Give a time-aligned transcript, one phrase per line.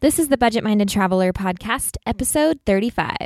[0.00, 3.16] This is the Budget Minded Traveler Podcast, episode 35.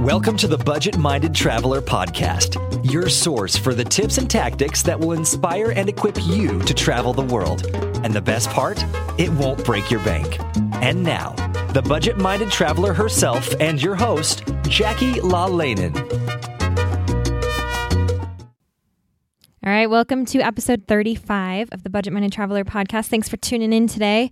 [0.00, 2.54] Welcome to the Budget Minded Traveler Podcast,
[2.88, 7.12] your source for the tips and tactics that will inspire and equip you to travel
[7.12, 7.66] the world.
[8.04, 8.80] And the best part,
[9.18, 10.38] it won't break your bank.
[10.74, 11.32] And now,
[11.72, 15.46] the Budget Minded Traveler herself and your host, Jackie La
[19.68, 23.08] All right, welcome to episode 35 of the Budget Minded Traveler podcast.
[23.08, 24.30] Thanks for tuning in today.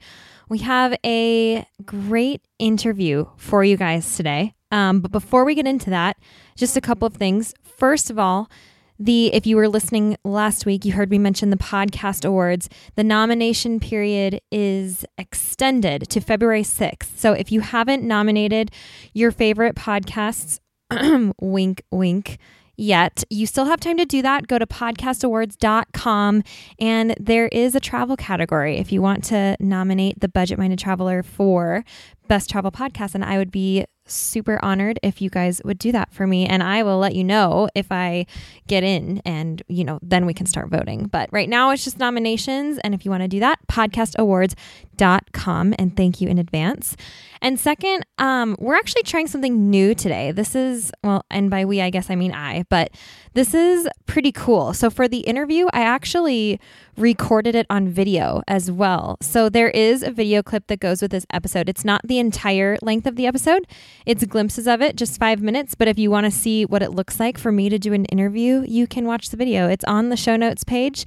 [0.48, 4.54] We have a great interview for you guys today.
[4.72, 6.16] Um, but before we get into that,
[6.56, 7.52] just a couple of things.
[7.62, 8.50] First of all,
[8.98, 12.70] the if you were listening last week, you heard me mention the podcast awards.
[12.94, 17.18] The nomination period is extended to February 6th.
[17.18, 18.70] So if you haven't nominated
[19.12, 20.60] your favorite podcasts,
[21.42, 22.38] wink, wink,
[22.76, 24.46] yet, you still have time to do that.
[24.46, 26.42] Go to podcastawards.com
[26.78, 31.22] and there is a travel category if you want to nominate the Budget Minded Traveler
[31.22, 31.84] for
[32.28, 33.14] Best Travel Podcast.
[33.14, 36.62] And I would be super honored if you guys would do that for me and
[36.62, 38.26] I will let you know if I
[38.66, 41.06] get in and you know then we can start voting.
[41.06, 45.96] But right now it's just nominations and if you want to do that podcastawards.com and
[45.96, 46.96] thank you in advance.
[47.42, 50.32] And second, um we're actually trying something new today.
[50.32, 52.90] This is well and by we I guess I mean I, but
[53.34, 54.72] this is pretty cool.
[54.72, 56.60] So for the interview, I actually
[56.96, 59.16] recorded it on video as well.
[59.20, 61.68] So there is a video clip that goes with this episode.
[61.68, 63.66] It's not the entire length of the episode.
[64.04, 66.92] It's glimpses of it, just 5 minutes, but if you want to see what it
[66.92, 69.68] looks like for me to do an interview, you can watch the video.
[69.68, 71.04] It's on the show notes page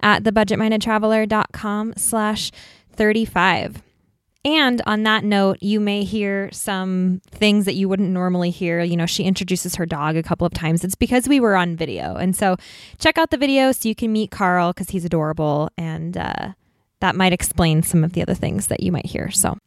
[0.00, 2.50] at thebudgetmindedtraveler.com slash
[2.94, 3.82] 35.
[4.44, 8.82] And on that note, you may hear some things that you wouldn't normally hear.
[8.82, 10.82] You know, she introduces her dog a couple of times.
[10.82, 12.16] It's because we were on video.
[12.16, 12.56] And so
[12.98, 15.68] check out the video so you can meet Carl because he's adorable.
[15.78, 16.52] And uh,
[17.00, 19.30] that might explain some of the other things that you might hear.
[19.30, 19.58] So.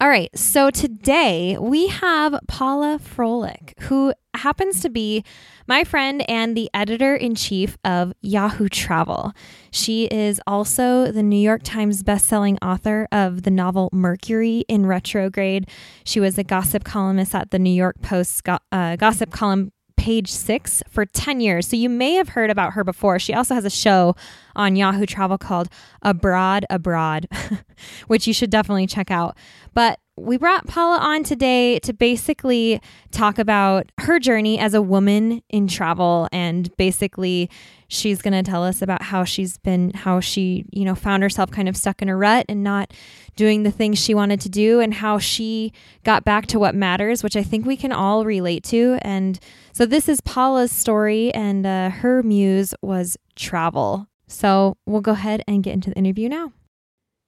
[0.00, 5.24] All right, so today we have Paula Froelich, who happens to be
[5.66, 9.32] my friend and the editor in chief of Yahoo Travel.
[9.70, 15.68] She is also the New York Times bestselling author of the novel Mercury in Retrograde.
[16.04, 18.42] She was a gossip columnist at the New York Post
[18.72, 21.66] uh, gossip column page six for 10 years.
[21.66, 23.20] So you may have heard about her before.
[23.20, 24.16] She also has a show
[24.56, 25.68] on Yahoo Travel called
[26.02, 27.28] A Broad Abroad,
[28.08, 29.36] which you should definitely check out.
[29.74, 32.80] But we brought Paula on today to basically
[33.10, 37.48] talk about her journey as a woman in travel and basically
[37.88, 41.50] she's going to tell us about how she's been how she, you know, found herself
[41.50, 42.92] kind of stuck in a rut and not
[43.36, 45.72] doing the things she wanted to do and how she
[46.04, 48.98] got back to what matters, which I think we can all relate to.
[49.00, 49.38] And
[49.72, 54.08] so this is Paula's story and uh, her muse was travel.
[54.26, 56.52] So we'll go ahead and get into the interview now.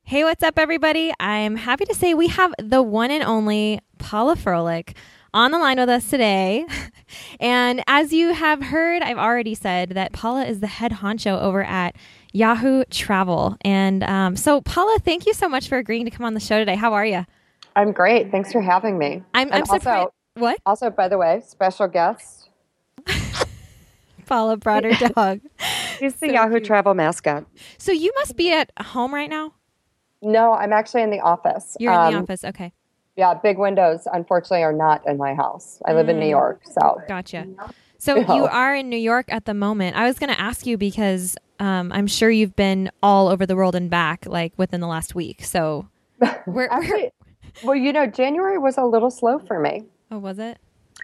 [0.07, 1.15] Hey, what's up, everybody?
[1.19, 4.95] I'm happy to say we have the one and only Paula Froelich
[5.33, 6.67] on the line with us today.
[7.41, 11.65] and as you have heard, I've already said that Paula is the head honcho over
[11.65, 11.97] at
[12.35, 13.57] Yahoo Travel.
[13.63, 16.59] And um, so, Paula, thank you so much for agreeing to come on the show
[16.59, 16.77] today.
[16.77, 17.25] How are you?
[17.75, 18.31] I'm great.
[18.31, 19.23] Thanks for having me.
[19.33, 20.11] I'm, I'm surprised.
[20.35, 20.59] What?
[20.67, 22.51] Also, by the way, special guest.
[24.27, 25.41] Paula brought her dog.
[25.99, 26.65] He's the so Yahoo cute.
[26.65, 27.47] Travel mascot.
[27.79, 29.55] So you must be at home right now?
[30.25, 31.77] No, I'm actually in the office.
[31.79, 32.45] You're um, in the um, office.
[32.45, 32.73] Okay.
[33.17, 35.81] Yeah, big windows, unfortunately, are not in my house.
[35.85, 36.11] I live mm.
[36.11, 36.31] in New mm.
[36.31, 37.01] York, so.
[37.09, 37.47] Gotcha.
[37.97, 39.97] So you are in New York at the moment.
[39.97, 43.57] I was going to ask you because um, I'm sure you've been all over the
[43.57, 45.43] world and back, like within the last week.
[45.43, 45.89] So,
[46.45, 47.13] where, Actually,
[47.63, 49.85] well, you know, January was a little slow for me.
[50.11, 50.59] Oh, was it?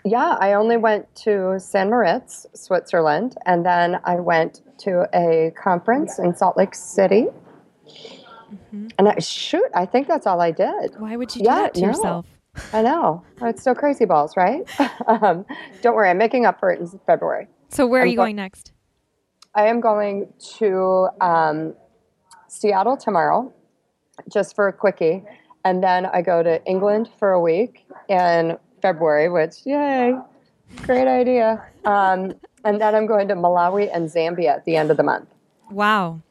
[0.04, 1.88] Yeah, I only went to St.
[1.88, 7.28] Moritz, Switzerland, and then I went to a conference in Salt Lake City
[8.52, 8.88] Mm-hmm.
[8.98, 10.98] And I, shoot, I think that's all I did.
[10.98, 11.86] Why would you do yeah, that to no.
[11.88, 12.26] yourself?
[12.72, 13.22] I know.
[13.42, 14.68] It's still crazy balls, right?
[15.06, 15.44] um,
[15.82, 17.48] don't worry, I'm making up for it in February.
[17.68, 18.72] So, where I'm are you go- going next?
[19.54, 21.74] I am going to um,
[22.48, 23.52] Seattle tomorrow,
[24.32, 25.24] just for a quickie.
[25.64, 30.14] And then I go to England for a week in February, which, yay,
[30.82, 31.64] great idea.
[31.84, 32.32] Um,
[32.64, 35.28] and then I'm going to Malawi and Zambia at the end of the month.
[35.70, 36.22] Wow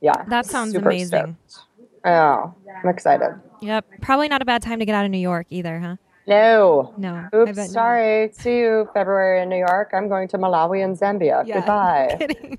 [0.00, 0.24] yeah.
[0.28, 1.36] That sounds amazing.
[1.46, 1.66] Stoked.
[2.04, 3.40] Oh, I'm excited.
[3.60, 3.84] Yep.
[4.00, 5.96] Probably not a bad time to get out of New York either, huh?
[6.26, 6.94] No.
[6.96, 7.28] No.
[7.34, 7.72] Oops.
[7.72, 8.26] Sorry.
[8.26, 8.32] No.
[8.32, 9.90] See you February in New York.
[9.92, 11.46] I'm going to Malawi and Zambia.
[11.46, 12.16] Yeah, Goodbye.
[12.18, 12.58] Kidding.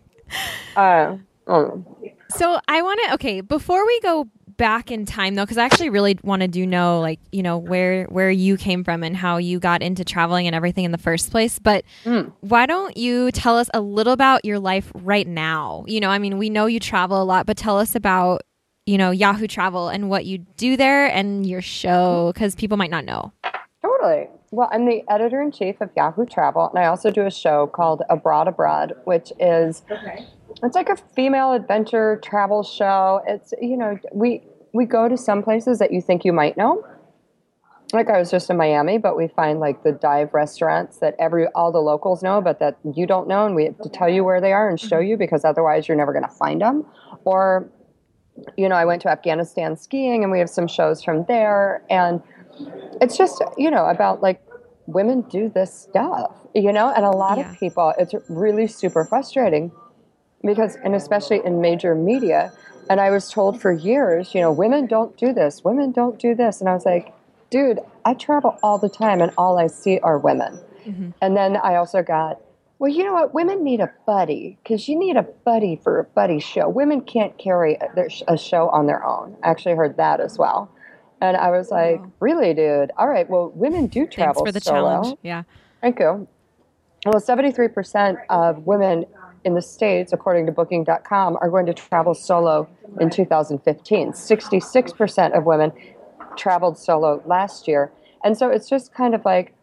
[0.76, 1.18] Uh,
[1.48, 1.86] mm.
[2.30, 3.14] So I want to.
[3.16, 4.28] Okay, before we go
[4.62, 7.58] back in time though because i actually really wanted to do know like you know
[7.58, 11.00] where where you came from and how you got into traveling and everything in the
[11.00, 12.32] first place but mm.
[12.42, 16.20] why don't you tell us a little about your life right now you know i
[16.20, 18.42] mean we know you travel a lot but tell us about
[18.86, 22.90] you know, Yahoo Travel and what you do there and your show because people might
[22.90, 23.32] not know.
[23.82, 24.28] Totally.
[24.52, 27.68] Well, I'm the editor in chief of Yahoo Travel, and I also do a show
[27.68, 30.26] called A Broad Abroad, which is okay.
[30.64, 33.22] it's like a female adventure travel show.
[33.26, 34.42] It's you know we
[34.74, 36.86] we go to some places that you think you might know.
[37.94, 41.48] Like I was just in Miami, but we find like the dive restaurants that every
[41.48, 44.24] all the locals know, but that you don't know, and we have to tell you
[44.24, 46.86] where they are and show you because otherwise you're never going to find them.
[47.26, 47.70] Or,
[48.56, 52.22] you know, I went to Afghanistan skiing, and we have some shows from there, and
[53.02, 54.42] it's just you know about like
[54.88, 57.52] women do this stuff, you know, and a lot yeah.
[57.52, 59.70] of people it's really super frustrating
[60.44, 62.52] because and especially in major media
[62.90, 66.36] and I was told for years, you know, women don't do this, women don't do
[66.36, 67.14] this, and I was like,
[67.50, 70.60] dude, I travel all the time and all I see are women.
[70.86, 71.10] Mm-hmm.
[71.22, 72.42] And then I also got
[72.80, 73.32] well, you know what?
[73.32, 76.68] Women need a buddy because you need a buddy for a buddy show.
[76.68, 79.38] Women can't carry a, a show on their own.
[79.44, 80.72] I actually heard that as well.
[81.22, 82.90] And I was like, really, dude?
[82.98, 83.30] All right.
[83.30, 84.82] Well, women do travel Thanks for the solo.
[84.82, 85.18] challenge.
[85.22, 85.44] Yeah.
[85.80, 86.28] Thank you.
[87.06, 89.06] Well, 73% of women
[89.44, 92.68] in the States, according to Booking.com, are going to travel solo
[93.00, 94.12] in 2015.
[94.12, 95.72] 66% of women
[96.38, 97.92] traveled solo last year.
[98.24, 99.56] And so it's just kind of like,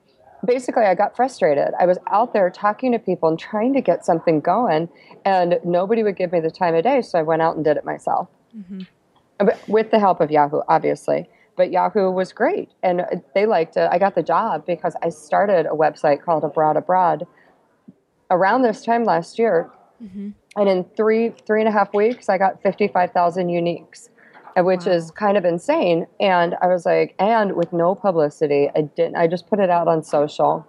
[0.45, 1.69] basically, I got frustrated.
[1.79, 4.89] I was out there talking to people and trying to get something going,
[5.25, 7.03] and nobody would give me the time of day.
[7.03, 8.29] So I went out and did it myself.
[8.57, 9.49] Mm-hmm.
[9.69, 11.29] With the help of Yahoo, obviously
[11.59, 13.05] but Yahoo was great, and
[13.35, 13.89] they liked it.
[13.91, 17.27] I got the job because I started a website called A Broad Abroad
[18.31, 19.71] around this time last year,
[20.03, 20.31] mm-hmm.
[20.57, 24.09] and in three three and a half weeks, I got fifty five thousand uniques,
[24.57, 24.93] which wow.
[24.93, 26.07] is kind of insane.
[26.21, 29.17] And I was like, and with no publicity, I didn't.
[29.17, 30.67] I just put it out on social.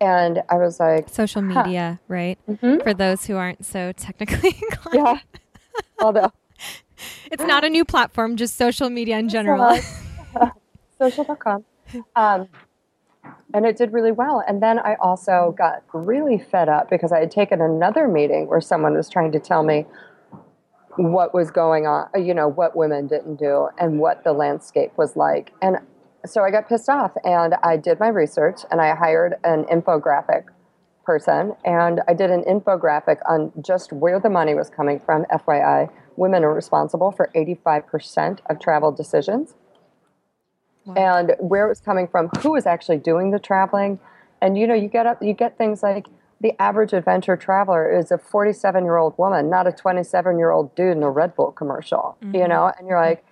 [0.00, 2.14] And I was like, social media, huh.
[2.14, 2.38] right?
[2.48, 2.82] Mm-hmm.
[2.82, 4.94] For those who aren't so technically inclined.
[4.94, 5.18] Yeah.
[6.00, 6.32] Although
[7.30, 9.78] it's not a new platform, just social media in general.
[10.98, 11.64] social.com.
[12.16, 12.48] Um,
[13.54, 14.42] and it did really well.
[14.46, 18.60] And then I also got really fed up because I had taken another meeting where
[18.60, 19.86] someone was trying to tell me
[20.96, 24.92] what was going on, uh, you know, what women didn't do and what the landscape
[24.96, 25.52] was like.
[25.62, 25.78] And
[26.26, 30.44] so I got pissed off and I did my research and I hired an infographic
[31.04, 35.24] person and I did an infographic on just where the money was coming from.
[35.26, 39.54] FYI, women are responsible for 85% of travel decisions
[40.84, 40.94] wow.
[40.96, 43.98] and where it was coming from, who was actually doing the traveling.
[44.40, 46.06] And you know, you get up, you get things like
[46.40, 50.74] the average adventure traveler is a 47 year old woman, not a 27 year old
[50.74, 52.34] dude in a Red Bull commercial, mm-hmm.
[52.34, 52.70] you know?
[52.78, 53.24] And you're like,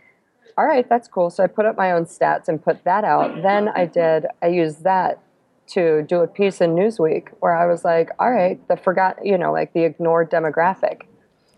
[0.57, 1.31] all right, that's cool.
[1.31, 3.43] So I put up my own stats and put that out.
[3.43, 5.21] Then I did, I used that
[5.69, 9.39] to do a piece in Newsweek where I was like, all right, the forgot, you
[9.39, 11.03] know, like the ignored demographic.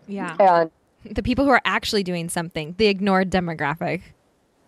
[0.07, 0.35] Yeah.
[0.39, 0.71] And
[1.09, 4.01] the people who are actually doing something, the ignored demographic.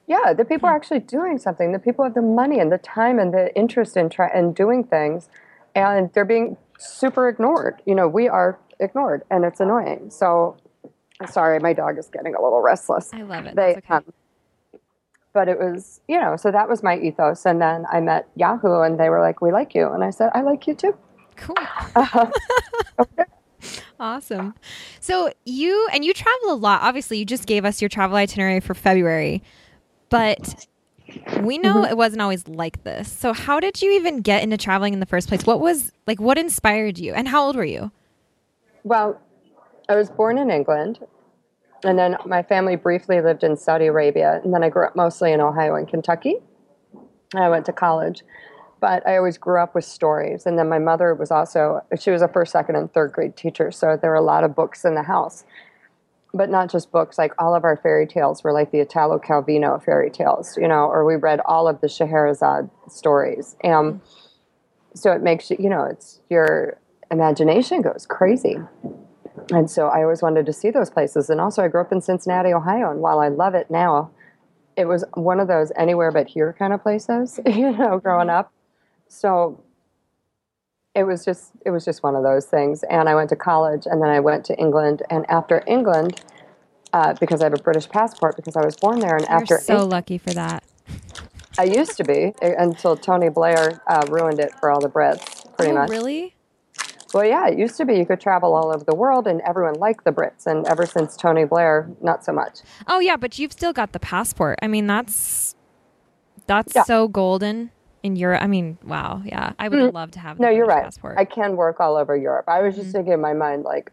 [0.07, 1.73] Yeah, the people are actually doing something.
[1.73, 4.85] The people have the money and the time and the interest in try- in doing
[4.85, 5.29] things,
[5.75, 7.81] and they're being super ignored.
[7.85, 10.09] You know, we are ignored, and it's annoying.
[10.09, 10.55] So,
[11.29, 13.13] sorry, my dog is getting a little restless.
[13.13, 13.55] I love it.
[13.55, 13.93] They, okay.
[13.95, 14.05] um,
[15.33, 17.45] but it was, you know, so that was my ethos.
[17.45, 20.31] And then I met Yahoo, and they were like, "We like you," and I said,
[20.33, 20.95] "I like you too."
[21.35, 21.55] Cool.
[21.95, 22.31] Uh,
[22.99, 23.23] okay.
[23.99, 24.53] Awesome.
[24.99, 26.83] So you and you travel a lot.
[26.83, 29.41] Obviously, you just gave us your travel itinerary for February.
[30.09, 30.67] But
[31.41, 31.91] we know mm-hmm.
[31.91, 33.11] it wasn't always like this.
[33.11, 35.45] So how did you even get into traveling in the first place?
[35.45, 37.91] What was like what inspired you and how old were you?
[38.83, 39.19] Well,
[39.89, 40.99] I was born in England
[41.83, 45.31] and then my family briefly lived in Saudi Arabia and then I grew up mostly
[45.31, 46.35] in Ohio and Kentucky.
[47.33, 48.23] And I went to college.
[48.79, 52.21] But I always grew up with stories and then my mother was also she was
[52.21, 54.93] a first, second and third grade teacher, so there were a lot of books in
[54.93, 55.45] the house
[56.37, 57.17] but not just books.
[57.17, 60.85] Like all of our fairy tales were like the Italo Calvino fairy tales, you know,
[60.85, 63.55] or we read all of the Scheherazade stories.
[63.61, 64.95] And mm-hmm.
[64.95, 66.79] so it makes you, you know, it's your
[67.11, 68.57] imagination goes crazy.
[69.51, 71.29] And so I always wanted to see those places.
[71.29, 74.11] And also, I grew up in Cincinnati, Ohio, and while I love it now,
[74.75, 78.39] it was one of those anywhere but here kind of places, you know, growing mm-hmm.
[78.39, 78.51] up.
[79.07, 79.63] So
[80.97, 82.83] it was just it was just one of those things.
[82.83, 85.03] And I went to college, and then I went to England.
[85.09, 86.21] And after England,
[86.91, 89.59] uh, because I have a British passport, because I was born there, and You're after
[89.59, 90.63] so lucky for that.
[91.59, 95.71] I used to be until Tony Blair uh, ruined it for all the Brits, pretty
[95.71, 95.89] oh, much.
[95.89, 96.35] Really?
[97.13, 99.75] Well, yeah, it used to be you could travel all over the world and everyone
[99.75, 100.45] liked the Brits.
[100.45, 102.59] And ever since Tony Blair, not so much.
[102.87, 104.59] Oh, yeah, but you've still got the passport.
[104.61, 105.55] I mean, that's
[106.47, 106.83] that's yeah.
[106.83, 107.71] so golden
[108.07, 108.41] in Europe.
[108.41, 109.93] I mean, wow, yeah, I would mm.
[109.93, 110.39] love to have.
[110.39, 110.83] No, you're right.
[110.83, 111.17] Passport.
[111.17, 112.45] I can work all over Europe.
[112.47, 112.93] I was just mm.
[112.93, 113.91] thinking in my mind, like,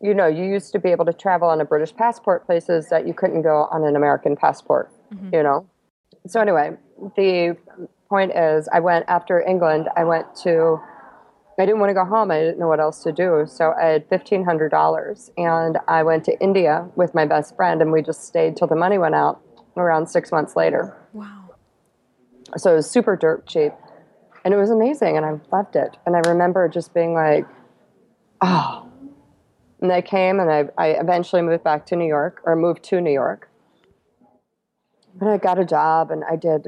[0.00, 3.06] you know, you used to be able to travel on a British passport places that
[3.06, 5.34] you couldn't go on an American passport, Mm-hmm.
[5.34, 5.66] you know?
[6.28, 6.76] So, anyway,
[7.16, 7.56] the
[8.08, 10.78] point is, I went after England, I went to,
[11.58, 12.30] I didn't want to go home.
[12.30, 13.44] I didn't know what else to do.
[13.48, 18.02] So, I had $1,500 and I went to India with my best friend and we
[18.02, 19.42] just stayed till the money went out
[19.76, 20.96] around six months later.
[21.12, 21.39] Wow.
[22.56, 23.72] So, it was super dirt cheap
[24.44, 25.96] and it was amazing and I loved it.
[26.06, 27.46] And I remember just being like,
[28.40, 28.86] oh.
[29.80, 33.00] And I came and I, I eventually moved back to New York or moved to
[33.00, 33.48] New York.
[35.14, 36.66] But I got a job and I did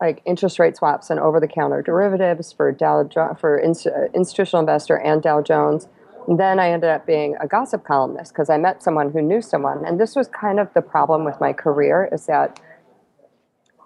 [0.00, 4.98] like interest rate swaps and over the counter derivatives for Dow for ins- institutional investor
[4.98, 5.88] and Dow Jones.
[6.26, 9.40] And then I ended up being a gossip columnist because I met someone who knew
[9.40, 9.84] someone.
[9.86, 12.58] And this was kind of the problem with my career is that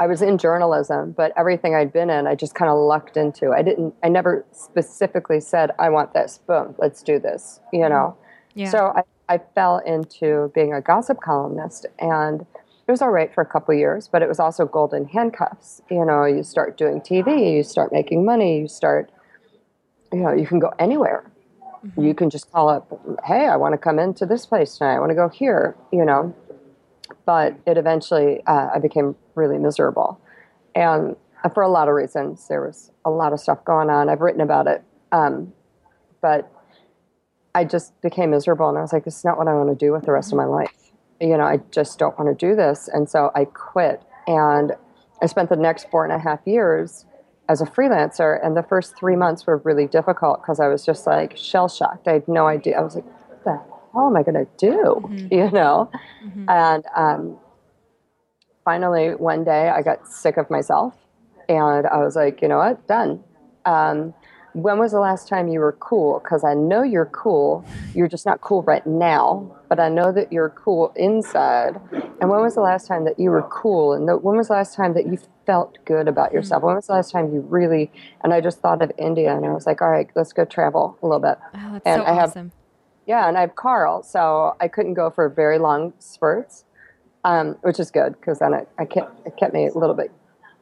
[0.01, 3.53] I was in journalism, but everything I'd been in, I just kind of lucked into.
[3.53, 8.17] I didn't, I never specifically said, I want this, boom, let's do this, you know?
[8.17, 8.61] Mm-hmm.
[8.61, 8.71] Yeah.
[8.71, 13.43] So I, I fell into being a gossip columnist and it was all right for
[13.43, 15.83] a couple years, but it was also golden handcuffs.
[15.91, 19.13] You know, you start doing TV, you start making money, you start,
[20.13, 21.31] you know, you can go anywhere.
[21.85, 22.03] Mm-hmm.
[22.03, 22.91] You can just call up,
[23.25, 24.95] hey, I want to come into this place tonight.
[24.95, 26.35] I want to go here, you know.
[27.31, 30.21] But it eventually, uh, I became really miserable.
[30.75, 31.15] And
[31.55, 34.09] for a lot of reasons, there was a lot of stuff going on.
[34.09, 34.83] I've written about it.
[35.13, 35.53] Um,
[36.21, 36.51] but
[37.55, 39.77] I just became miserable and I was like, this is not what I want to
[39.77, 40.75] do with the rest of my life.
[41.21, 42.89] You know, I just don't want to do this.
[42.93, 44.03] And so I quit.
[44.27, 44.73] And
[45.23, 47.07] I spent the next four and a half years
[47.49, 48.45] as a freelancer.
[48.45, 52.09] And the first three months were really difficult because I was just like shell shocked.
[52.09, 52.77] I had no idea.
[52.77, 55.29] I was like, what the hell am I going to do?
[55.37, 55.91] You know?
[56.49, 57.39] And um,
[58.65, 60.95] finally, one day I got sick of myself
[61.49, 62.87] and I was like, you know what?
[62.87, 63.23] Done.
[63.65, 64.15] Um,
[64.53, 66.21] when was the last time you were cool?
[66.21, 67.65] Because I know you're cool.
[67.95, 71.81] You're just not cool right now, but I know that you're cool inside.
[72.21, 73.93] And when was the last time that you were cool?
[73.93, 76.63] And the, when was the last time that you felt good about yourself?
[76.63, 77.91] When was the last time you really?
[78.25, 80.99] And I just thought of India, and I was like, all right, let's go travel
[81.03, 81.39] a little bit.
[81.55, 82.53] Oh, that's and so I have awesome.
[83.11, 86.65] Yeah, and I have Carl, so I couldn't go for very long spurts,
[87.25, 90.13] um, which is good because then it, I kept, it kept me a little bit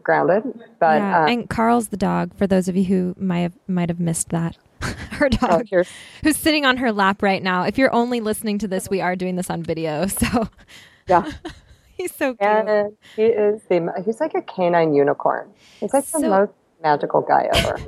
[0.02, 0.45] grounded.
[0.81, 1.25] But yeah.
[1.25, 2.35] uh, and Carl's the dog.
[2.38, 5.90] For those of you who might have might have missed that, her oh, dog here's,
[6.23, 7.64] who's sitting on her lap right now.
[7.64, 10.49] If you're only listening to this, we are doing this on video, so
[11.07, 11.31] yeah,
[11.99, 12.40] he's so cute.
[12.40, 15.50] and he is the he's like a canine unicorn.
[15.81, 16.52] He's like the most
[16.83, 17.78] magical guy ever.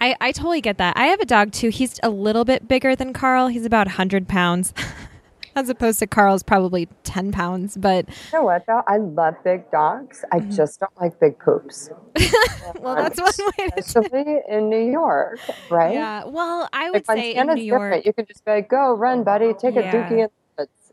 [0.00, 0.96] I, I totally get that.
[0.96, 1.68] I have a dog too.
[1.70, 3.48] He's a little bit bigger than Carl.
[3.48, 4.72] He's about 100 pounds,
[5.56, 7.76] as opposed to Carl's probably 10 pounds.
[7.76, 8.82] But you know what though?
[8.86, 10.24] I love big dogs.
[10.32, 10.50] I Mm-hmm.
[10.50, 11.90] just don't like big poops,
[12.80, 15.40] well, that's one way to especially in New York,
[15.70, 15.94] right?
[15.94, 16.24] Yeah.
[16.24, 18.06] Well, I would say in New York, different.
[18.06, 19.92] You can just be like, go run, buddy, take a Yeah.
[19.92, 20.32] dookie in the woods.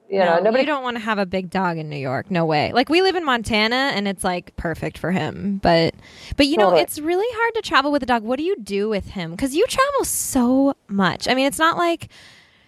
[0.10, 2.30] You no, know, nobody you don't want to have a big dog in New York.
[2.30, 2.72] No way.
[2.72, 5.60] Like we live in Montana, and it's like perfect for him.
[5.64, 5.96] But,
[6.38, 8.24] but you know, it's really hard to travel with a dog.
[8.24, 9.32] What do you do with him?
[9.32, 11.28] Because you travel so much.
[11.28, 12.10] I mean, it's not like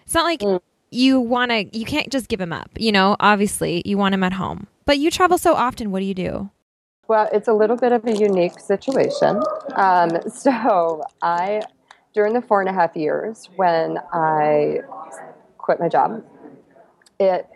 [0.03, 0.62] it's not like Mm.
[0.89, 1.77] you want to.
[1.77, 2.70] You can't just give him up.
[2.77, 4.67] You know, obviously, you want him at home.
[4.86, 5.91] But you travel so often.
[5.91, 6.50] What do you do?
[7.08, 9.41] Well, it's a little bit of a unique situation.
[9.75, 11.62] Um, so, I,
[12.13, 14.79] during the four and a half years when I
[15.58, 16.24] quit my job,
[17.19, 17.47] it,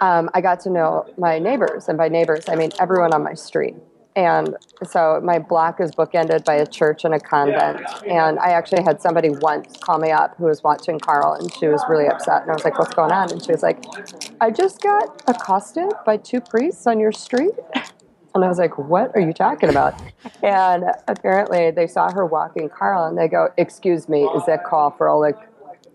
[0.00, 3.34] um, I got to know my neighbors, and by neighbors I mean everyone on my
[3.34, 3.74] street.
[4.16, 7.80] And so my block is bookended by a church and a convent.
[8.04, 11.68] And I actually had somebody once call me up who was watching Carl, and she
[11.68, 12.42] was really upset.
[12.42, 13.84] And I was like, "What's going on?" And she was like,
[14.40, 17.54] "I just got accosted by two priests on your street."
[18.34, 20.00] And I was like, what are you talking about?
[20.42, 24.94] And apparently they saw her walking Carl and they go, excuse me, is that Carl
[24.96, 25.42] Froelich?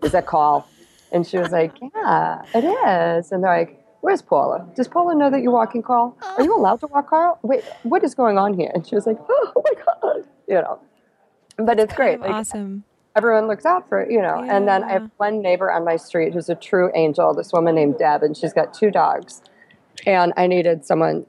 [0.02, 0.68] Is that call?
[1.14, 3.30] And she was like, yeah, it is.
[3.30, 4.68] And they're like, where's Paula?
[4.74, 6.18] Does Paula know that you're walking Carl?
[6.36, 7.38] Are you allowed to walk Carl?
[7.42, 8.70] Wait, what is going on here?
[8.74, 10.80] And she was like, oh my God, you know.
[11.56, 12.20] But it's great.
[12.20, 12.82] Like, awesome.
[13.14, 14.44] everyone looks out for it, you know.
[14.46, 17.76] And then I have one neighbor on my street who's a true angel, this woman
[17.76, 19.40] named Deb, and she's got two dogs.
[20.04, 21.26] And I needed someone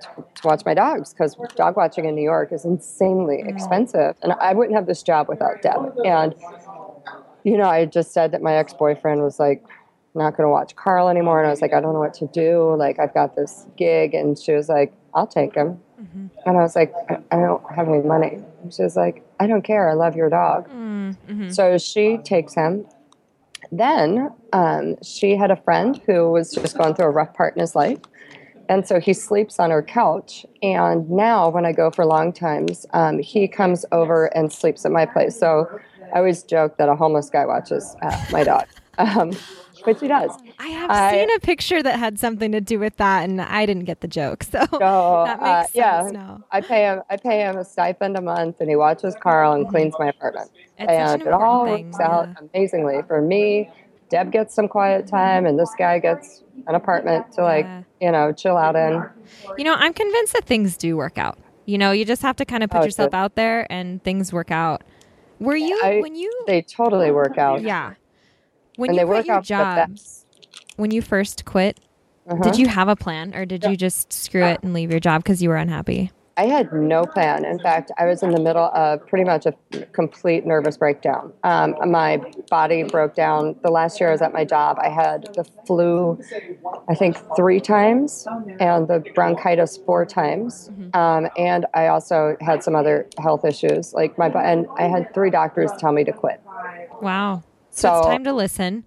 [0.00, 4.14] to, to watch my dogs because dog watching in New York is insanely expensive.
[4.22, 5.92] And I wouldn't have this job without Deb.
[6.04, 6.36] And,
[7.44, 9.64] you know, I just said that my ex boyfriend was like,
[10.14, 11.40] not going to watch Carl anymore.
[11.40, 12.74] And I was like, I don't know what to do.
[12.76, 14.14] Like, I've got this gig.
[14.14, 15.80] And she was like, I'll take him.
[16.00, 16.26] Mm-hmm.
[16.46, 18.38] And I was like, I, I don't have any money.
[18.62, 19.90] And she was like, I don't care.
[19.90, 20.68] I love your dog.
[20.68, 21.50] Mm-hmm.
[21.50, 22.86] So she takes him.
[23.72, 27.60] Then um, she had a friend who was just going through a rough part in
[27.60, 27.98] his life.
[28.68, 30.46] And so he sleeps on her couch.
[30.62, 34.92] And now, when I go for long times, um, he comes over and sleeps at
[34.92, 35.38] my place.
[35.38, 35.80] So
[36.14, 38.66] I always joke that a homeless guy watches uh, my dog.
[38.96, 39.32] Um,
[39.84, 40.30] but she does.
[40.58, 43.66] I have I- seen a picture that had something to do with that, and I
[43.66, 44.44] didn't get the joke.
[44.44, 46.44] So So that uh, makes sense yeah, now.
[46.52, 47.02] I pay him.
[47.10, 50.50] I pay him a stipend a month, and he watches Carl and cleans my apartment.
[50.78, 52.48] It's such and an it all important works out yeah.
[52.54, 53.68] amazingly for me.
[54.10, 57.82] Deb gets some quiet time, and this guy gets an apartment to like Yeah.
[58.00, 59.02] you know chill out in.
[59.58, 61.36] You know, I'm convinced that things do work out.
[61.66, 63.16] You know, you just have to kind of put Oh, yourself good.
[63.16, 64.82] out there, and things work out.
[65.40, 66.32] Were you I- when you?
[66.46, 67.60] They totally work out.
[67.62, 67.94] yeah.
[68.76, 70.26] When and you they quit work your out for the job, best.
[70.76, 71.78] when you first quit,
[72.28, 72.42] Uh-huh.
[72.42, 75.22] did you have a plan, or did you just screw it and leave your job
[75.22, 76.10] because you were unhappy?
[76.36, 77.44] I had no plan.
[77.44, 79.52] In fact, I was in the middle of pretty much a
[79.92, 81.32] complete nervous breakdown.
[81.44, 83.54] Um, my body broke down.
[83.62, 86.20] The last year I was at my job, I had the flu,
[86.88, 88.26] I think, three times,
[88.58, 90.70] and the bronchitis four times.
[90.92, 93.94] Um, and I also had some other health issues.
[93.94, 96.40] Like my, and I had three doctors tell me to quit.
[97.00, 97.44] Wow.
[97.70, 98.84] So, it's time to listen.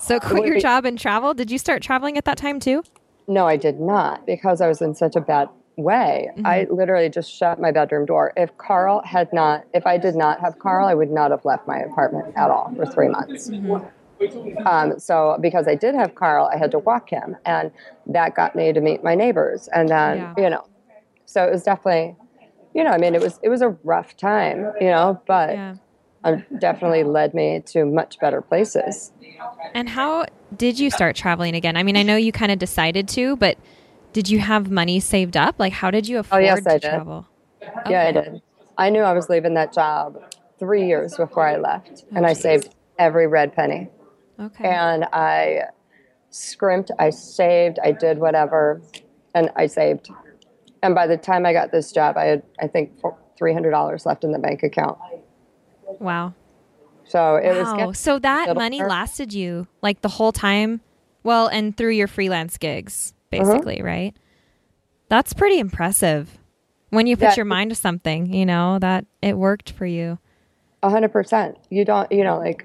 [0.00, 1.34] So quit your job and travel.
[1.34, 2.82] Did you start traveling at that time too?
[3.26, 6.28] No, I did not because I was in such a bad way.
[6.44, 8.32] I literally just shut my bedroom door.
[8.36, 11.66] If Carl had not, if I did not have Carl, I would not have left
[11.66, 13.50] my apartment at all for three months.
[14.66, 17.70] Um, so because I did have Carl, I had to walk him, and
[18.06, 20.34] that got me to meet my neighbors, and then Yeah.
[20.36, 20.64] you know,
[21.24, 22.16] so it was definitely,
[22.74, 25.74] you know, I mean, it was it was a rough time, you know, but Yeah.
[26.24, 29.12] um, definitely led me to much better places.
[29.74, 31.76] And how did you start traveling again?
[31.76, 33.56] I mean, I know you kind of decided to, but
[34.12, 35.56] did you have money saved up?
[35.58, 36.90] Like, how did you afford Oh, yes, to I did.
[36.90, 37.26] travel?
[37.88, 38.42] Yeah, I did.
[38.76, 40.18] I knew I was leaving that job
[40.58, 43.88] three years before I left, oh, and I saved every red penny.
[44.40, 44.64] Okay.
[44.64, 45.62] And I
[46.30, 48.80] scrimped, I saved, I did whatever,
[49.34, 50.10] and I saved.
[50.82, 52.92] And by the time I got this job, I had, I think,
[53.36, 54.98] three hundred dollars left in the bank account.
[55.98, 56.34] wow.
[57.04, 57.76] So it was Wow.
[57.76, 58.88] getting So that money more.
[58.88, 60.82] lasted you like the whole time?
[61.24, 63.44] Well, and through your freelance gigs, Uh-huh.
[63.52, 64.14] basically, right?
[65.08, 66.38] That's pretty impressive.
[66.90, 70.18] When you put your mind to something, you know, that it worked for you.
[70.82, 71.58] A hundred percent.
[71.70, 72.64] You don't, you know, like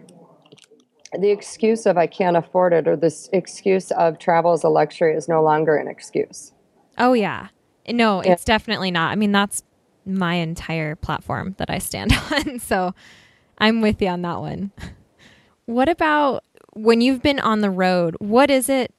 [1.20, 5.14] the excuse of I can't afford it or this excuse of travel as a luxury
[5.16, 6.54] is no longer an excuse.
[6.98, 7.48] Oh yeah.
[7.90, 8.32] No, Yeah.
[8.34, 9.12] it's definitely not.
[9.12, 9.64] I mean, that's
[10.06, 12.60] my entire platform that I stand on.
[12.60, 12.94] So
[13.58, 14.72] I'm with you on that one.
[15.66, 18.18] What about when you've been on the road?
[18.20, 18.94] What is it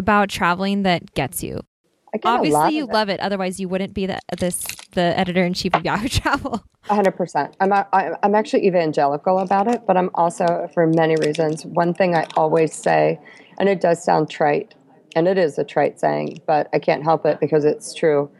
[0.00, 1.60] about traveling that gets you?
[2.24, 2.92] Obviously, you it.
[2.92, 3.20] love it.
[3.20, 6.64] Otherwise, you wouldn't be the this the editor in chief of Yahoo Travel.
[6.88, 7.56] Hundred percent.
[7.60, 11.64] I'm a- I'm actually evangelical about it, but I'm also for many reasons.
[11.64, 13.20] One thing I always say,
[13.58, 14.74] and it does sound trite,
[15.14, 18.30] and it is a trite saying, but I can't help it because it's true.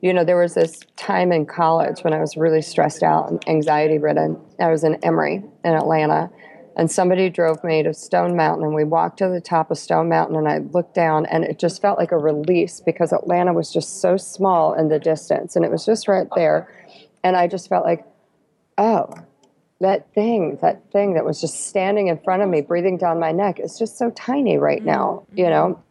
[0.00, 3.48] You know, there was this time in college when I was really stressed out and
[3.48, 4.40] anxiety ridden.
[4.58, 6.30] I was in Emory in Atlanta,
[6.80, 10.08] and somebody drove me to Stone Mountain, and we walked to the top of Stone
[10.08, 13.70] Mountain, and I looked down, and it just felt like a release because Atlanta was
[13.70, 16.72] just so small in the distance, and it was just right there.
[17.22, 18.06] And I just felt like,
[18.78, 19.12] oh,
[19.82, 23.30] that thing, that thing that was just standing in front of me, breathing down my
[23.30, 25.38] neck, is just so tiny right now, mm-hmm.
[25.38, 25.82] you know?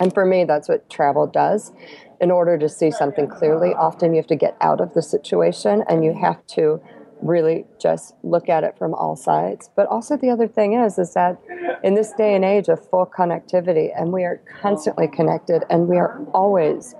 [0.00, 1.70] And for me, that's what travel does.
[2.18, 5.84] In order to see something clearly, often you have to get out of the situation
[5.86, 6.80] and you have to
[7.24, 9.70] really just look at it from all sides.
[9.74, 11.40] But also the other thing is is that
[11.82, 15.96] in this day and age of full connectivity and we are constantly connected and we
[15.96, 16.94] are always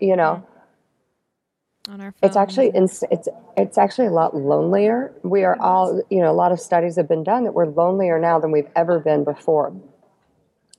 [0.00, 0.44] you know,
[1.88, 3.04] On our it's actually it's
[3.56, 5.12] it's actually a lot lonelier.
[5.22, 8.18] We are all you know a lot of studies have been done that we're lonelier
[8.18, 9.72] now than we've ever been before.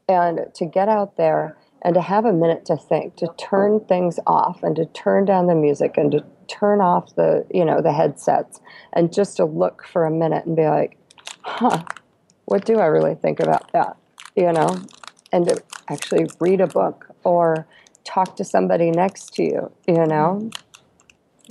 [0.07, 4.19] And to get out there and to have a minute to think, to turn things
[4.25, 7.93] off and to turn down the music and to turn off the you know the
[7.93, 8.59] headsets
[8.93, 10.97] and just to look for a minute and be like,
[11.41, 11.83] huh,
[12.45, 13.97] what do I really think about that?
[14.35, 14.77] You know,
[15.31, 17.67] and to actually read a book or
[18.03, 19.71] talk to somebody next to you.
[19.87, 20.49] You know.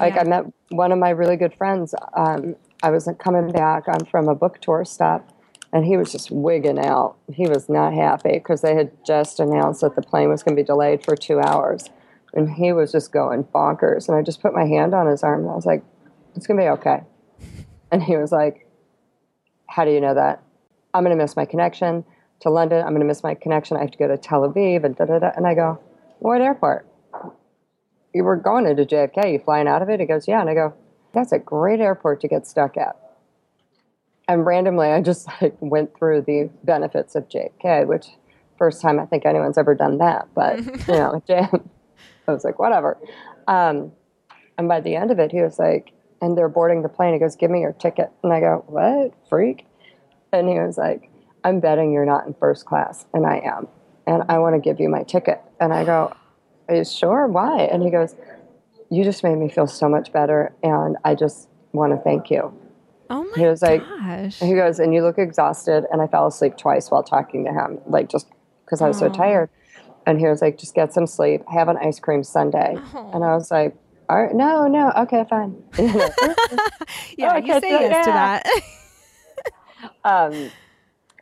[0.00, 0.22] Like Yeah.
[0.22, 1.94] I met one of my really good friends.
[2.14, 3.84] Um, I was coming back.
[3.88, 5.28] I'm from a book tour stop,
[5.72, 7.16] and he was just wigging out.
[7.32, 10.62] He was not happy because they had just announced that the plane was going to
[10.62, 11.90] be delayed for two hours,
[12.34, 14.08] and he was just going bonkers.
[14.08, 15.84] And I just put my hand on his arm, and I was like,
[16.34, 17.02] "It's going to be okay."
[17.92, 18.66] And he was like,
[19.68, 20.42] "How do you know that?"
[20.92, 22.04] I'm going to miss my connection
[22.40, 22.80] to London.
[22.80, 23.76] I'm going to miss my connection.
[23.76, 25.30] I have to go to Tel Aviv, and da da da.
[25.36, 25.80] And I go,
[26.18, 26.88] "What airport?"
[28.14, 30.00] you were going into JFK, you flying out of it?
[30.00, 30.40] He goes, yeah.
[30.40, 30.72] And I go,
[31.12, 32.96] that's a great airport to get stuck at.
[34.28, 38.06] And randomly, I just like went through the benefits of JFK, which
[38.56, 40.28] first time I think anyone's ever done that.
[40.34, 41.22] But you know.
[42.28, 42.96] I was like, whatever.
[43.46, 43.92] Um,
[44.58, 47.12] and by the end of it, he was like, and they're boarding the plane.
[47.12, 48.10] He goes, give me your ticket.
[48.22, 49.66] And I go, what, freak?
[50.32, 51.10] And he was like,
[51.44, 53.04] I'm betting you're not in first class.
[53.12, 53.68] And I am.
[54.06, 55.40] And I want to give you my ticket.
[55.60, 56.14] And I go,
[56.68, 57.26] Are you sure?
[57.26, 57.60] Why?
[57.62, 58.14] And he goes,
[58.90, 60.54] You just made me feel so much better.
[60.62, 62.52] And I just want to thank you.
[63.10, 64.40] Oh my He was like- gosh.
[64.40, 65.84] And he goes, And you look exhausted.
[65.92, 68.26] And I fell asleep twice while talking to him, like just
[68.64, 69.50] because I was so tired.
[70.06, 72.76] And he was like, Just get some sleep, have an ice cream sundae.
[73.12, 73.76] And I was like,
[74.08, 75.62] all right, no, no, okay, fine.
[75.78, 78.46] yeah, you okay, say yes to that.
[80.04, 80.50] um,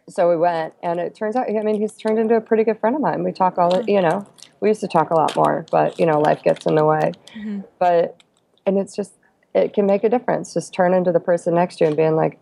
[0.09, 2.81] so we went, and it turns out, I mean, he's turned into a pretty good
[2.81, 3.23] friend of mine.
[3.23, 4.27] We talk all, the you know,
[4.61, 7.13] we used to talk a lot more, but you know, life gets in the way.
[7.37, 7.65] Mhm.
[7.79, 8.21] But,
[8.67, 9.13] and it's just,
[9.55, 10.55] it can make a difference.
[10.55, 12.39] Just turn into the person next to you and being like,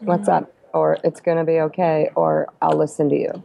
[0.00, 3.42] "What's up?" or "It's gonna be okay," or "I'll listen to you."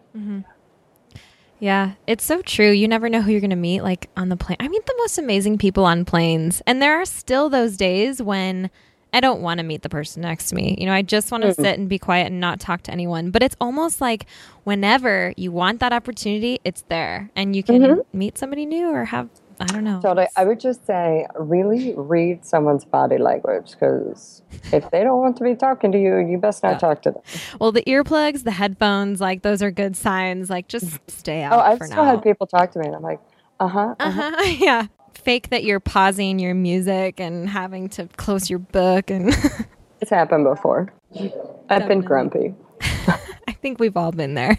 [1.60, 2.72] Yeah, it's so true.
[2.72, 4.58] You never know who you're going to meet like on the plane.
[4.60, 6.62] I meet the most amazing people on planes.
[6.66, 8.70] And there are still those days when
[9.12, 10.76] I don't want to meet the person next to me.
[10.80, 11.56] You know, I just want to Mm.
[11.56, 13.32] sit and be quiet and not talk to anyone.
[13.32, 14.26] But it's almost like
[14.64, 18.02] whenever you want that opportunity, it's there and you can Mhm.
[18.14, 19.28] meet somebody new or have
[19.60, 20.00] I don't know.
[20.02, 24.42] So I would just say, really read someone's body language because
[24.72, 27.22] if they don't want to be talking to you, you best not talk to them.
[27.60, 30.50] Well, the earplugs, the headphones, like those are good signs.
[30.50, 32.12] Like just stay out Oh, I've still now.
[32.12, 33.20] had people talk to me, and I'm like,
[33.60, 33.96] uh huh.
[34.00, 34.42] Uh-huh.
[34.60, 34.88] yeah.
[35.14, 39.36] Fake that you're pausing your music and having to close your book and
[40.02, 40.94] It's happened before.
[41.14, 41.32] I've
[41.68, 41.88] Definitely.
[41.88, 42.54] been grumpy.
[43.50, 44.58] I think we've all been there.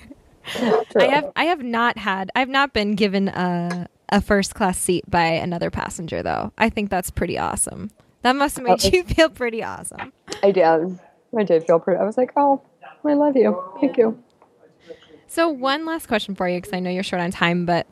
[0.55, 5.09] I have I have not had I've not been given a a first class seat
[5.09, 6.53] by another passenger though.
[6.59, 7.91] I think that's pretty awesome.
[8.23, 10.13] That must have oh, made Oh, you feel pretty awesome.
[10.43, 10.99] I did.
[11.37, 12.01] I did feel pretty.
[12.01, 12.63] I was like, oh,
[13.05, 13.63] I love you.
[13.81, 14.23] Thank you.
[15.27, 17.87] So one last question for you because I know you're short on time, but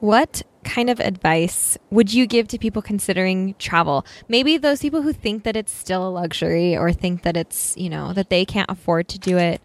[0.00, 4.06] what kind of advice would you give to people considering travel?
[4.28, 7.90] Maybe those people who think that it's still a luxury or think that it's, you
[7.90, 9.60] know, that they can't afford to do it.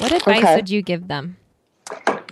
[0.00, 0.56] What advice Okay.
[0.56, 1.36] would you give them?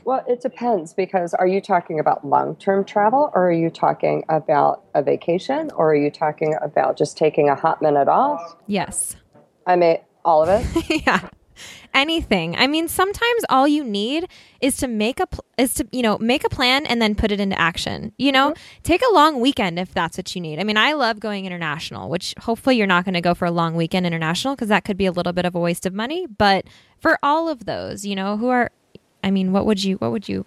[0.04, 4.24] Well, it depends because are you talking about long term travel or are you talking
[4.28, 8.56] about a vacation or are you talking about just taking a hot minute off?
[8.66, 9.16] Yes.
[9.66, 11.04] I mean, all of it.
[11.06, 11.28] yeah
[11.92, 14.26] anything i mean sometimes all you need
[14.60, 17.30] is to make a pl- is to you know make a plan and then put
[17.30, 18.82] it into action you know mm-hmm.
[18.82, 22.10] take a long weekend if that's what you need i mean i love going international
[22.10, 24.96] which hopefully you're not going to go for a long weekend international because that could
[24.96, 26.66] be a little bit of a waste of money but
[26.98, 28.72] for all of those you know who are
[29.24, 30.46] i mean what would you what would you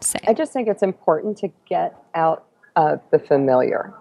[0.00, 2.44] say I just think it's important to get out
[2.76, 3.94] of the familiar.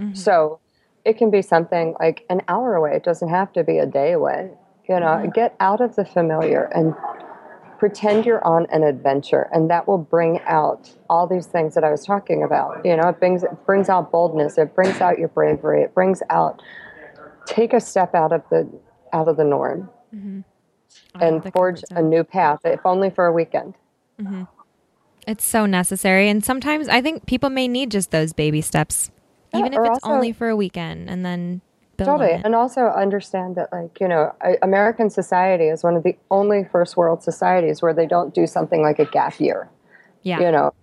[0.00, 0.14] Mm-hmm.
[0.14, 0.60] So
[1.04, 2.96] it can be something like an hour away.
[2.96, 4.50] It doesn't have to be a day away.
[4.88, 6.94] You know, get out of the familiar and
[7.78, 11.90] pretend you're on an adventure, and that will bring out all these things that I
[11.90, 12.84] was talking about.
[12.84, 14.58] You know, it brings it brings out boldness.
[14.58, 15.82] It brings out your bravery.
[15.82, 16.60] It brings out
[17.46, 18.68] take a step out of the
[19.14, 20.53] out of the norm Out
[21.14, 23.74] of and forge a new path, if only for a weekend.
[25.26, 29.10] it's so necessary and sometimes i think people may need just those baby steps
[29.52, 31.62] Yeah, even if it's also- only for a weekend and then
[31.96, 32.32] Totally.
[32.32, 32.42] it.
[32.44, 36.96] And also understand that, like, you know, American society is one of the only first
[36.96, 39.68] world societies where they don't do something like a gap year,
[40.22, 40.74] yeah you know,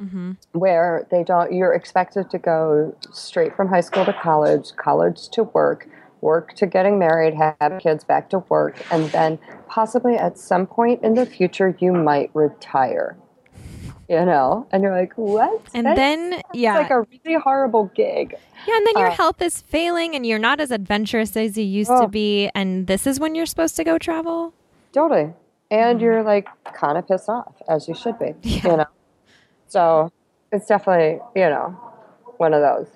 [0.00, 0.32] mm-hmm.
[0.52, 5.42] where they don't, you're expected to go straight from high school to college, college to
[5.42, 5.88] work,
[6.30, 11.02] work to getting married, have kids back to work, and then possibly at some point
[11.02, 13.16] in the future, you might retire.
[14.08, 15.60] You know, and you're like, what?
[15.74, 18.36] And That's- then, that's yeah, like a really horrible gig.
[18.68, 21.64] yeah, and then your uh, health is failing, and you're not as adventurous as you
[21.64, 22.02] used Oh.
[22.02, 22.48] to be.
[22.54, 24.52] And this is when you're supposed to go travel.
[24.92, 25.32] Totally.
[25.72, 28.34] And you're like kind of pissed off, as you should be.
[28.42, 28.70] Yeah.
[28.70, 28.86] You know?
[29.66, 30.12] So
[30.52, 31.70] it's definitely, you know,
[32.36, 32.86] one of those.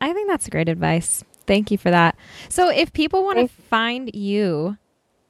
[0.00, 1.22] I think that's great advice.
[1.46, 2.16] Thank you for that.
[2.48, 4.76] So, if people want to find you,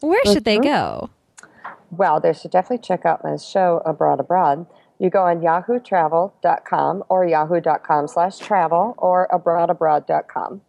[0.01, 0.65] where should they Mhm.
[0.65, 1.11] go?
[1.91, 4.67] Well, they should definitely check out my show, A Broad Abroad.
[4.99, 10.63] You go on yahootravel.com or yahoo.com slash travel or abroadabroad.com.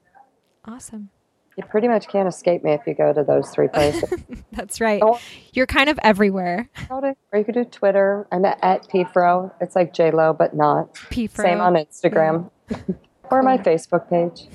[0.65, 1.09] Awesome.
[1.55, 4.13] You pretty much can't escape me if you go to those three places.
[4.51, 5.01] That's right.
[5.03, 5.19] Oh.
[5.53, 6.69] You're kind of everywhere.
[6.91, 8.27] Or you could do Twitter.
[8.31, 9.51] I'm at, at PFro.
[9.59, 10.93] It's like J-Lo, but not.
[11.09, 11.43] P-Fro.
[11.43, 12.51] Same on Instagram.
[13.31, 14.47] or my Facebook page.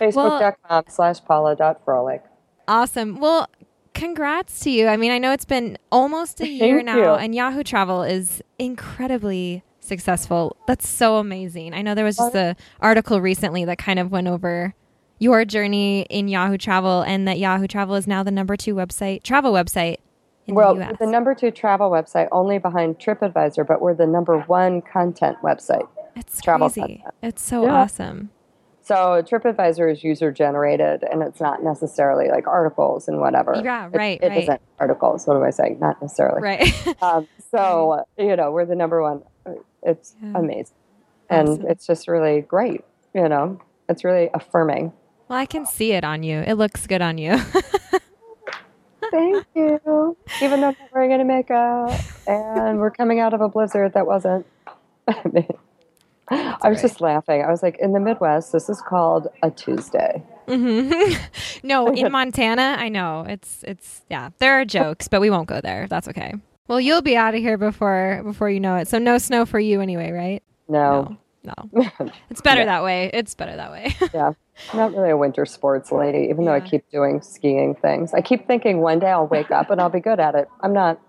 [0.00, 2.22] Facebook.com slash paula.froelich.
[2.68, 3.18] Awesome.
[3.20, 3.48] Well,
[3.94, 4.88] congrats to you.
[4.88, 7.08] I mean, I know it's been almost a year Thank now, you.
[7.10, 10.56] and Yahoo Travel is incredibly successful.
[10.66, 11.74] That's so amazing.
[11.74, 14.74] I know there was just a article recently that kind of went over
[15.18, 19.22] your journey in Yahoo Travel, and that Yahoo Travel is now the number two website,
[19.22, 19.96] travel website
[20.48, 24.80] well, the the number two travel website only behind TripAdvisor, but we're the number one
[24.80, 25.88] content website.
[26.14, 26.98] it's travel crazy.
[26.98, 27.14] content.
[27.22, 27.74] It's so Yeah.
[27.74, 28.30] awesome.
[28.86, 33.60] So TripAdvisor is user generated, and it's not necessarily like articles and whatever.
[33.64, 34.42] Yeah, It- right, It, right.
[34.44, 35.26] isn't articles.
[35.26, 35.78] What am I saying?
[35.80, 36.40] Not necessarily.
[36.40, 36.96] Right.
[37.02, 39.22] Um, so you know, we're the number one.
[39.82, 40.32] It's Yeah.
[40.38, 40.76] amazing,
[41.28, 41.66] and Awesome.
[41.66, 42.84] it's just really great.
[43.12, 44.92] You know, it's really affirming.
[45.28, 46.38] well, I can see it on you.
[46.46, 47.36] It looks good on you.
[49.10, 50.16] Thank you.
[50.42, 51.92] Even though we're not wearing any makeup,
[52.26, 54.46] and we're coming out of a blizzard that wasn't.
[55.08, 55.48] I mean,
[56.30, 57.42] I was just laughing.
[57.42, 60.22] I was like, in the Midwest, this is called a Tuesday.
[60.48, 60.90] hmm
[61.62, 64.30] no, in Montana, I know it's it's yeah.
[64.38, 65.86] There are jokes, but we won't go there.
[65.88, 66.34] That's okay.
[66.68, 68.88] Well, you'll be out of here before before you know it.
[68.88, 70.42] So no snow for you anyway, right?
[70.68, 71.86] No, No, no.
[72.30, 72.66] It's better Yeah.
[72.66, 73.10] that way.
[73.14, 73.94] It's better that way.
[74.12, 74.32] yeah,
[74.72, 76.26] I'm not really a winter sports lady.
[76.30, 79.70] Even though I keep doing skiing things, I keep thinking one day I'll wake up
[79.70, 80.48] and I'll be good at it.
[80.60, 81.00] I'm not.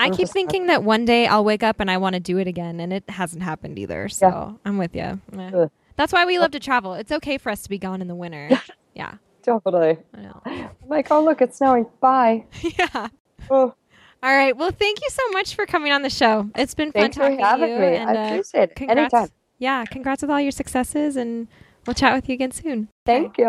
[0.00, 2.46] I keep thinking that one day I'll wake up and I want to do it
[2.46, 4.08] again, and it hasn't happened either.
[4.08, 4.52] So Yeah.
[4.64, 5.20] I'm with you.
[5.38, 5.70] Ugh.
[5.96, 6.94] That's why we love to travel.
[6.94, 8.48] It's okay for us to be gone in the winter.
[8.94, 9.98] Yeah, Totally.
[10.14, 10.42] I know.
[10.44, 11.86] I'm like, oh look, it's snowing.
[12.00, 12.44] Bye.
[12.62, 13.08] yeah.
[13.50, 13.74] Oh,
[14.22, 14.56] All right.
[14.56, 16.48] Well, thank you so much for coming on the show.
[16.56, 17.78] It's been fun thanks for talking to having you.
[17.78, 17.96] me.
[17.96, 18.76] and, I uh, appreciate it.
[18.76, 19.14] congrats.
[19.14, 19.30] Anytime.
[19.58, 21.46] Yeah, congrats with all your successes, and
[21.86, 22.88] we'll chat with you again soon.
[23.04, 23.46] Thank you.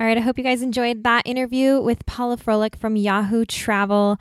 [0.00, 4.18] All right, I hope you guys enjoyed that interview with Paula Froelich from Yahoo Travel.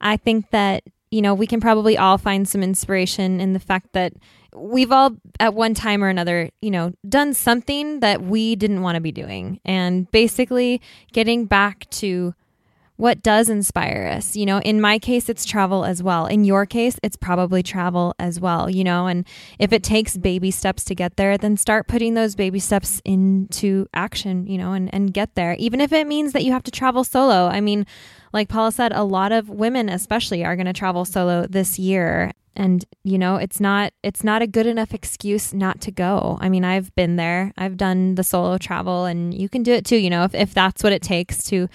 [0.00, 3.92] I think that, you know, we can probably all find some inspiration in the fact
[3.92, 4.14] that
[4.54, 8.96] we've all at one time or another, you know, done something that we didn't want
[8.96, 9.60] to be doing.
[9.64, 10.80] And basically
[11.12, 12.34] getting back to
[13.00, 14.36] what does inspire us.
[14.36, 16.26] You know, in my case, it's travel as well.
[16.26, 19.26] In your case, it's probably travel as well, you know, and
[19.58, 23.86] if it takes baby steps to get there, then start putting those baby steps into
[23.94, 25.56] action, you know, and, and get there.
[25.58, 27.46] Even if it means that you have to travel solo.
[27.46, 27.86] I mean,
[28.32, 32.32] like Paula said, a lot of women especially are going to travel solo this year.
[32.56, 36.36] And you know, it's not it's not a good enough excuse not to go.
[36.40, 37.52] I mean, I've been there.
[37.56, 40.54] I've done the solo travel and you can do it too, you know, if, if
[40.54, 41.68] that's what it takes to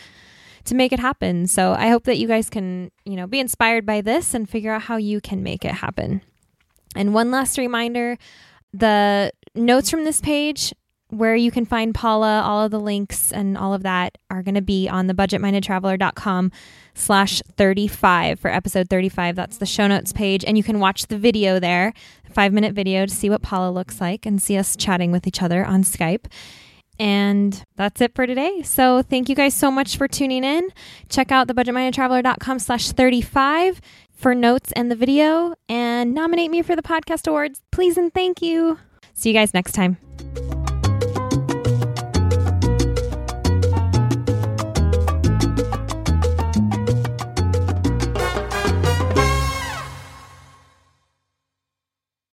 [0.66, 1.48] to make it happen.
[1.48, 4.74] So I hope that you guys can, you know, be inspired by this and figure
[4.74, 6.22] out how you can make it happen.
[6.96, 8.18] And one last reminder
[8.74, 10.74] the notes from this page
[11.16, 14.56] where you can find Paula, all of the links and all of that are going
[14.56, 16.52] to be on the budgetmindedtraveler.com
[16.94, 19.36] slash 35 for episode 35.
[19.36, 20.44] That's the show notes page.
[20.46, 21.94] And you can watch the video there,
[22.32, 25.42] five minute video to see what Paula looks like and see us chatting with each
[25.42, 26.26] other on Skype.
[26.98, 28.62] And that's it for today.
[28.62, 30.70] So thank you guys so much for tuning in.
[31.10, 36.76] Check out the budgetmindedtraveler.com slash 35 for notes and the video and nominate me for
[36.76, 37.62] the podcast awards.
[37.72, 38.80] Please and thank you.
[39.14, 39.98] See you guys next time.